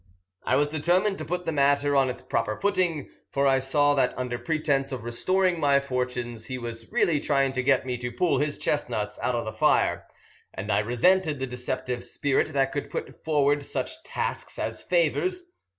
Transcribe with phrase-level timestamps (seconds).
[0.45, 4.17] I was determined to put the matter on its proper footing, for I saw that
[4.17, 8.39] under pretence of restoring my fortunes he was really trying to get me to pull
[8.39, 10.07] his chestnuts out of the fire,
[10.55, 15.51] and I resented the deceptive spirit that could put forward such tasks as favours.